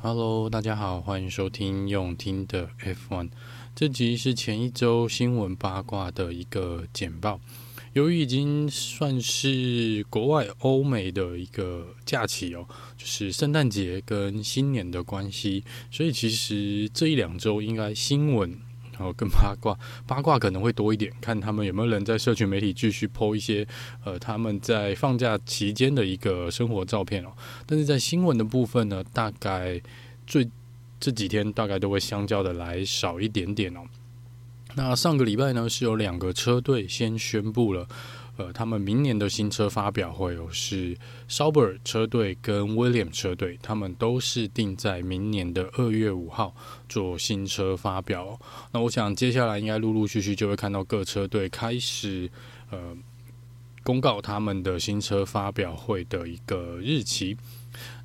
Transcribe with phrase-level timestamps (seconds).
[0.00, 3.30] Hello，大家好，欢迎收听用听的 F1。
[3.74, 7.40] 这集是前一周新闻八卦的一个简报。
[7.94, 12.64] 由于已经算是国外欧美的一个假期哦，
[12.96, 18.56] 就是圣诞节跟新年的关系，所以其实这一两周应该新闻
[18.98, 23.66] 然后跟八卦，八卦可能会多一点，看他们有没有人在社群媒体继续 po 一些
[24.04, 27.30] 呃他们在放假期间的一个生活照片哦。
[27.64, 29.80] 但是在新闻的部分呢，大概
[30.26, 30.48] 最
[30.98, 33.80] 这几天大概都会相较的来少一点点哦。
[34.74, 37.88] 那上个礼拜呢，是有两个车队先宣布了，
[38.38, 40.96] 呃，他们明年的新车发表会哦，是
[41.28, 46.54] Sauber 车队跟 William 车队，他们都是定在明年的二月五号
[46.88, 48.38] 做新车发表。
[48.72, 52.30] 那我想接下来应该陆陆续续就会看到各车队开始
[52.70, 52.96] 呃
[53.82, 57.36] 公告他们的新车发表会的一个日期。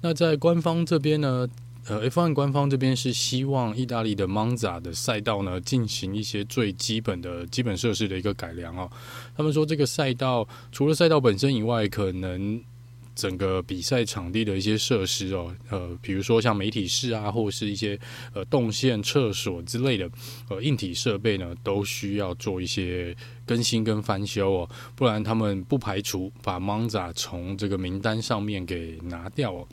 [0.00, 1.46] 那在官方这边呢，
[1.88, 8.88] 呃，F1 官方这边是希望意大利的 Monza 的赛道呢，进行一些最基本的基本设施的一个改良哦。
[9.36, 12.62] 他们说这个赛道除了赛道本身以外，可能
[13.16, 17.98] 整个比赛场地的一些设施哦，呃，比如说像媒体室啊，或者是一些
[18.32, 20.08] 呃动线厕所之类的
[20.48, 29.66] 呃硬体设备呢，都需要做一些更新跟翻修哦，不然他们不排除把 Monza 从这个名单上面给拿掉哦。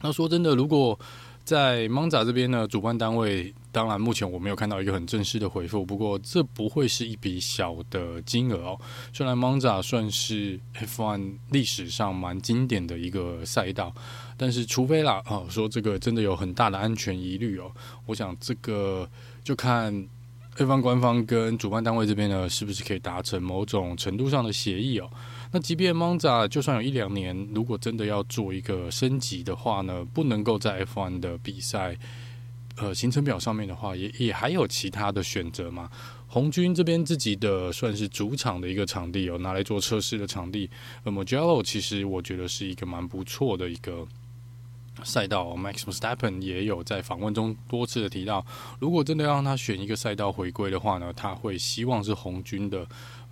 [0.00, 0.98] 那说真的，如果
[1.44, 8.80] 在 Monza 这边呢，主办单位当然目前我没有看到一个很正式的回复，不过这不会是一笔小的金额哦。
[9.12, 13.94] 虽然 Monza 算是 F1 历史上蛮经典的一个赛道，
[14.36, 17.70] 但是除非啦哦，说这个真的有很大的安全疑虑哦，
[18.06, 19.08] 我想这个
[19.44, 19.94] 就看
[20.56, 25.08] F1 官方跟主办单位这边呢，是不是可以达成某种程度上的协议哦。
[25.56, 31.96] 那即便 Monza 就算有一两年，如果真的要做一个升级的话呢，不能够在 F1 的比赛
[32.76, 35.90] 呃行程表上面的话，也也还有其他的选择嘛。
[36.28, 40.68] 红军这边自己的算是主场的一个场地，有拿来做测试的场地。
[41.04, 44.06] 那么 Mugello 其实我觉得是一个蛮不错的一个
[45.04, 45.56] 赛道。
[45.56, 48.44] Max Verstappen 也有在访问中多次的提到，
[48.78, 52.86] 如果真的要让他选一个赛道回归的话呢，他会希望是红军的。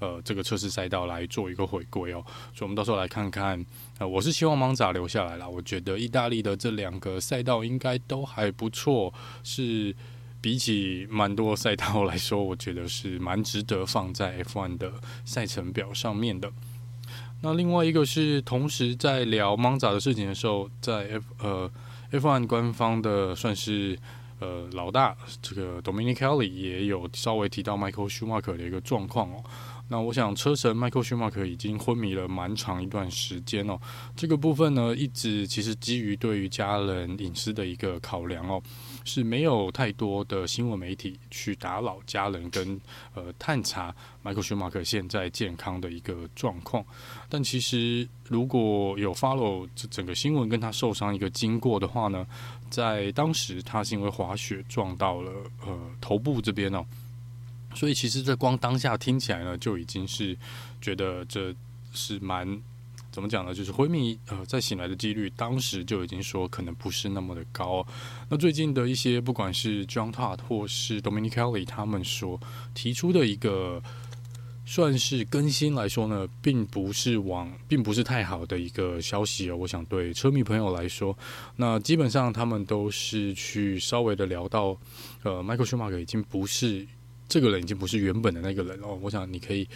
[0.04, 2.22] 呃，这个测试赛道来做一个回归哦，
[2.53, 3.65] 所以我们到时候来看看。
[3.98, 5.48] 呃，我是希望芒扎留下来啦。
[5.48, 9.94] 我觉得意大利的这两个赛道应该都还不错，是
[10.43, 14.93] 比起蛮多赛道来说，我觉得是蛮值得放在 F1 的
[15.25, 16.53] 赛程表上面的。
[17.41, 21.70] 那另外一个是，同时在聊芒扎的事情的时候，在 F 呃
[22.10, 23.98] F1 官方的算是
[24.41, 29.44] 呃老大这个 dominically 也有稍微提到 Michael Schumacher 的一个状况哦。
[29.88, 33.78] 那我想，车神迈克尔舒马克已经昏迷了蛮长一段时间哦。
[34.16, 38.62] 这个部分呢，一直其实基于对于家人隐私的一个考量哦，
[39.04, 42.80] 是没有太多的新闻媒体去打扰家人跟
[43.14, 46.82] 呃探查迈克尔舒马克现在健康的一个状况。
[47.28, 52.26] 但其实如果有 follow 这整个新闻跟他受伤一个经过的话呢，
[52.70, 55.30] 在当时他是因为滑雪撞到了
[55.66, 56.84] 呃头部这边哦。
[57.74, 60.36] 所以其实这光当下听起来呢，就已经是
[60.80, 61.54] 觉得这
[61.92, 62.60] 是蛮
[63.10, 63.54] 怎么讲呢？
[63.54, 67.86] 就是昏迷呃，在醒来的几率，当时就已经说可能不是那么的高。
[68.28, 72.40] 那最近的一些不管是 John Todd 或是 Dominic Kelly 他们说
[72.75, 73.81] 提出的一个
[74.66, 79.56] 算是更新来说呢，并不是往，并不是太好的一个消息哦。
[79.56, 81.16] 我想对车迷朋友来说，
[81.56, 84.76] 那基本上他们都是去稍微的聊到，
[85.22, 86.87] 呃，Michael Schumacher 已经不是。
[87.34, 88.96] 这个人已经不是原本的那个人哦。
[89.02, 89.66] 我想你可以，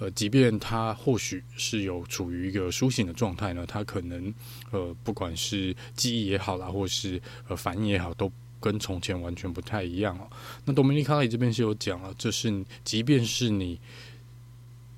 [0.00, 4.34] 呃，即便他或许是有处于一个苏醒的状态呢，他可能
[4.72, 8.28] 呃，不管是记忆也好啦，或是呃反应也好，都
[8.58, 10.28] 跟从前完全不太一样哦。
[10.64, 13.78] 那多米尼卡里这边是有讲了，这是即便是你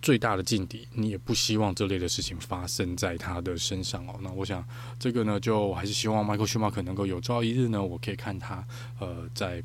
[0.01, 4.19] 最大的劲敌，你也不希望这类的事情发生在他的身上哦。
[4.23, 4.67] 那我想
[4.99, 8.67] 这个呢，就还是希望迈克舒马可能够有朝一日呢，我可以看他
[9.01, 9.63] 呃在。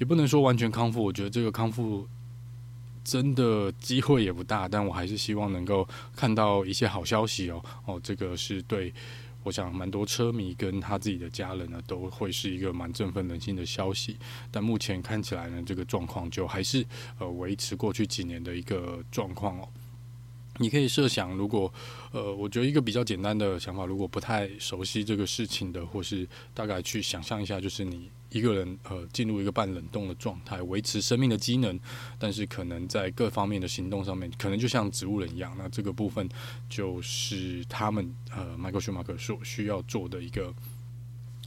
[0.00, 1.04] 也不能说完全康复。
[1.04, 2.08] 我觉得这个康复
[3.04, 5.86] 真的机会也不大，但我还是希望能够
[6.16, 7.62] 看到一些好消息哦。
[7.84, 8.92] 哦，这个是对。
[9.42, 14.18] 我想，蛮多车迷跟他自己的家人呢，都会是一个蛮振奋人心的消息。
[14.50, 16.84] 但目前看起来呢，这个状况就还是
[17.18, 19.66] 呃维持过去几年的一个状况哦。
[20.60, 21.72] 你可以设想，如果
[22.12, 28.08] 呃，我觉得一个比较简单的想法，如果不太熟悉这个事情的，或是大概去想象一下，就是你。
[28.32, 31.76] 一个人呃进入一个半冷冻的状态，维持生命的机能，
[32.16, 35.52] 但是可能在各方面的行动上面，可能就像植物人一样。
[35.58, 36.28] 那这个部分
[36.68, 40.54] 就是他们呃迈克尔舒马克所需要做的一个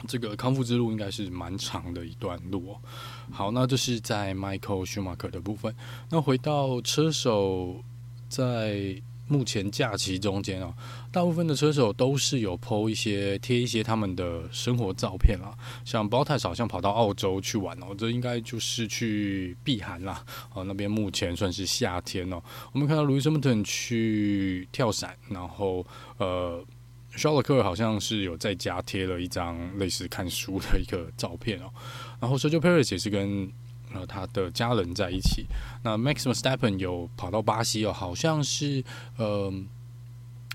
[0.10, 2.82] 这个康复之路，应该是蛮长的一段路哦。
[3.32, 5.74] 好，那这是在迈克尔舒马克的部分。
[6.10, 7.82] 那回到车手
[8.34, 9.00] 在。
[9.26, 10.72] 目前假期中间啊，
[11.10, 15.58] 大部分的车手都是有 po 一些贴一些他们的生活照片啦。
[15.86, 20.24] 像 b o t a s 好像跑到澳洲去玩哦，这应该就是去避寒啦。
[20.54, 22.44] 哦，那边目前算是夏天哦。
[22.74, 25.88] 我们看到 Louis Hamilton 去跳伞，然后
[26.18, 26.62] 呃
[27.16, 31.72] Sherlock 和好像是有在家贴了一张类似看书的一个照片哦。
[32.20, 33.50] 然后 Sergio Perez 也是跟。
[33.94, 35.46] 呃，他的家人在一起。
[35.84, 38.84] 那 Max Verstappen 有跑到巴西哦，好像是
[39.18, 39.54] 呃，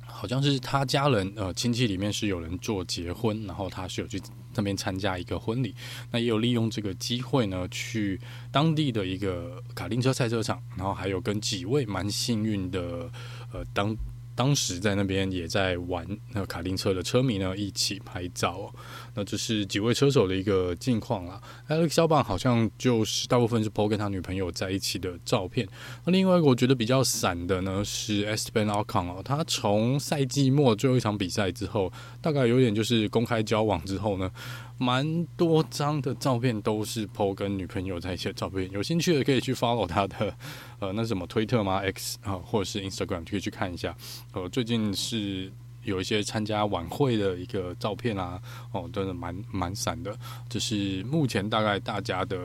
[0.04, 4.20] 好像是他家人呃亲戚里面是有人做结婚，然后他是有去
[4.54, 5.74] 那边参加一个婚礼。
[6.10, 8.20] 那也有利用这个机会呢，去
[8.50, 13.10] 当地的一个卡丁车赛车场，然后还有跟几位蛮幸运的
[13.52, 13.96] 呃当。
[14.38, 18.74] 当时在那边也在玩那卡丁车的车迷呢，一起拍照哦。
[19.16, 21.40] 那这是几位车手的一个近况啦。
[21.68, 25.66] Alex Albon 好像就是大部分是 po 跟他女朋友在一起的照片。
[26.04, 31.92] 那另外一个我觉得比较散的呢是 Esteban Ocon 哦，他从赛季末最后一场比赛之后，
[32.22, 34.30] 大概有点就是公开交往之后呢。
[34.78, 40.34] 蛮多张的照片都是 po 跟女朋友在一起的照片，有兴趣的可以去 follow 他的，
[40.78, 43.94] 呃，那什么推特吗？X 啊，或者是 Instagram 可以去看一下。
[44.32, 45.52] 呃，最近是
[45.82, 48.40] 有一些参加晚会的一个照片啊，
[48.72, 50.16] 哦，真的蛮蛮闪的。
[50.48, 52.38] 这是目前大概大家的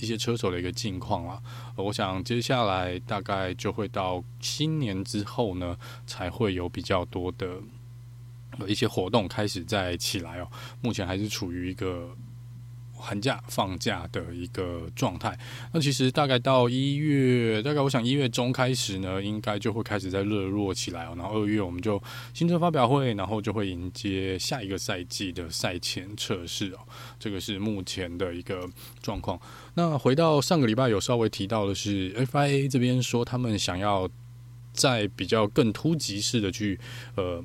[0.00, 1.40] 一些车手的一个近况啦。
[1.76, 5.76] 我想接下来大概就会到新年之后呢，
[6.06, 7.46] 才会有比较多的。
[8.66, 10.48] 一些活动开始在起来哦，
[10.82, 12.10] 目前还是处于一个
[13.00, 15.38] 寒假放假的一个状态。
[15.72, 21.14] 那其实大概到一月，大概我想一月中开始呢，应该就会开始在热络起来哦。
[21.16, 22.02] 然后二月我们就
[22.34, 26.78] 新车发表会，然后就会迎接下一个赛季的赛前测试哦。
[27.20, 28.68] 这个是目前的一个
[29.00, 29.40] 状况。
[29.74, 34.10] 那回到上个礼拜有稍微提到的是，FIA 这边说他们想要
[34.72, 36.80] 在比较更突击式的去
[37.14, 37.44] 呃。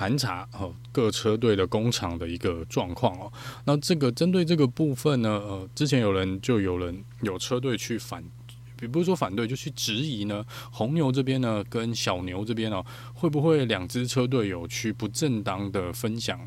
[0.00, 3.30] 盘查哦，各车队的工厂的一个状况哦。
[3.66, 8.24] 那这个针对这个部分呢，呃，之前有人就有人有车队去反，
[8.78, 10.42] 比不是说反对，就去质疑呢。
[10.72, 12.82] 红牛这边呢，跟小牛这边呢，
[13.12, 16.40] 会不会两支车队有去不正当的分享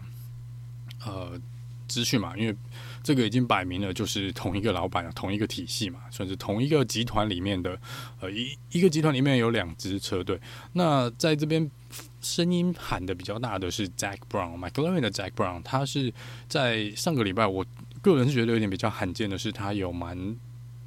[1.06, 1.40] 呃
[1.88, 2.36] 资讯嘛？
[2.36, 2.56] 因为
[3.04, 7.80] 这个已经摆明了就是同一个老板，同一个体系嘛，算是同一个集团里面的
[8.20, 10.42] 呃一一个集团里面有两支车队。
[10.72, 11.70] 那在这边。
[12.24, 16.12] 声音喊得比较大的是 Jack Brown，McLaren 的 Jack Brown，他是
[16.48, 17.66] 在上个礼拜，我
[18.02, 20.36] 个人是觉得有点比较罕见的是，他有蛮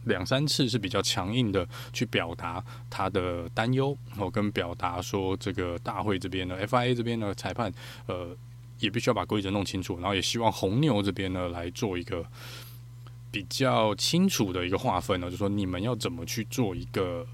[0.05, 7.73] 两三次是比较强硬的去表达他的担忧，然后，跟表达说这个大会这边的 FIA 这边的裁判，
[8.07, 8.37] 呃，
[8.79, 12.25] 也必须要把规则弄清楚，然后也希望红牛这边呢来做一个
[13.31, 17.27] 比较清楚的一个划分呢，就是说你们要怎么去做一个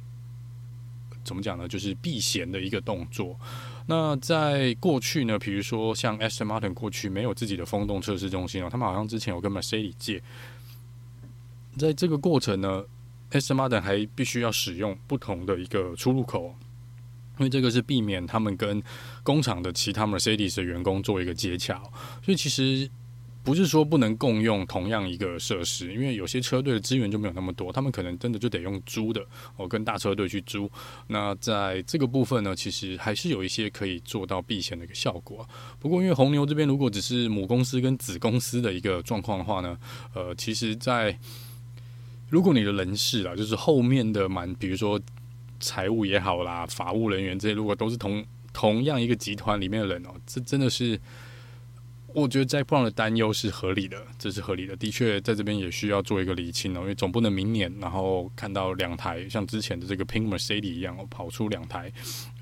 [1.32, 3.34] 怎么讲呢，就是避嫌的一个动作。
[3.86, 10.22] 那在过去呢，比如说像 Aston Martin 过去没有自己的风洞测试中心哦，他们好像之前有跟 Mercedes 借，
[11.78, 12.84] 在这个过程呢
[13.30, 16.54] ，Aston Martin 还必须要使用不同的一个出入口，
[17.38, 18.82] 因为这个是避免他们跟
[19.22, 21.82] 工厂的其他 Mercedes 的员工做一个接洽，
[22.22, 22.90] 所以其实。
[23.44, 29.20] 不是说不能共用同样一个设施，因为有些车队的资源就没有那么多，他们可能真的就得用租的，
[29.56, 30.70] 哦，跟大车队去租。
[31.08, 35.44] 那在这个部分呢，其实还是有一些可以做到避险的一个效果。
[35.80, 39.76] 不过，因为红牛这边如果只是母公司跟子公司的一个状况的话呢，
[40.14, 41.18] 呃，其实，在
[42.28, 45.00] 如果你的人事啊，就是后面的蛮，比如说
[45.58, 51.00] 财务也好啦，法务人员这些，如果都是同同样一个集团里面的人哦，这真的是。
[52.14, 54.76] 我觉得在方的担忧是合理的，这是合理的。
[54.76, 61.92] 的确，在这边也需要做一个理清哦，因为总不能明年然后看到两台像之前的这个 Pink Mercedes 一样哦，跑出两台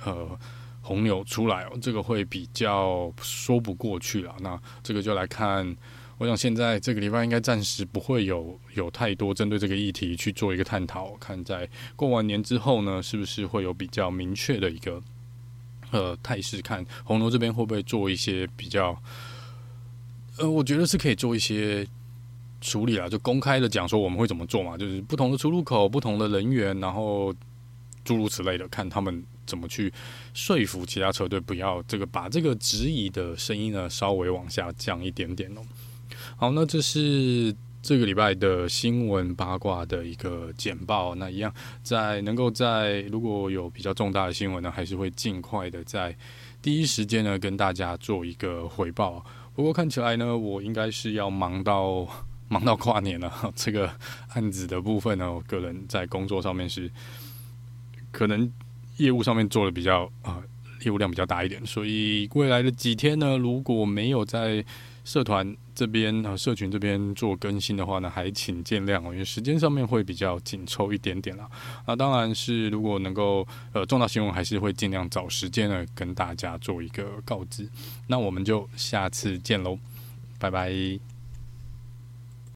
[0.04, 0.38] 呃
[0.80, 4.34] 红牛出来哦，这个会比较说不过去了。
[4.40, 5.76] 那这个就来看
[6.18, 11.14] 我想现在这个礼拜应该暂时不会有有太多针对这个议题去做一个探讨。
[11.20, 15.00] 看在过完年之后呢，是不是会有比较明确的一个
[15.90, 16.60] 呃态势？
[16.60, 19.00] 看红楼这边会不会做一些比较？
[20.40, 21.87] 呃，我觉得是可以做一些
[22.62, 27.35] 处理啊，就公开的讲说我们会怎么做嘛，就是不同的出入口、不同的人员，然后
[28.04, 29.92] 诸如此类的，看他们怎么去
[30.32, 35.61] 说服其他车队不要这个把这个质疑的声音呢稍微往下降一点点哦。
[36.37, 41.14] 好，那这是这个礼拜的新闻八卦的一个简报。
[41.16, 46.16] 那一样，在能够在如果有比较重大的新闻呢，还是会尽快的在
[46.62, 49.23] 第一时间呢跟大家做一个回报。
[49.54, 52.07] 不过看起来呢，我应该是要忙到
[52.49, 53.33] 忙到跨年了。
[53.54, 53.90] 这个
[54.35, 56.90] 案子的部分呢，我个人在工作上面是
[58.11, 58.50] 可能
[58.97, 60.42] 业务上面做的比较啊、
[60.82, 64.64] 业务量比较大一点，所以未来的几天呢，如果没有在
[65.04, 71.49] 社团这边啊，社群这边做更新的话呢，还请见谅哦，因为时间上面会比较紧凑一点点啦。
[71.87, 77.68] 那当然是如果能够呃重大新闻，还是会尽量找时间呢跟大家做一个告知。
[78.06, 79.78] 那我们就下次见喽，
[80.38, 81.19] 拜拜。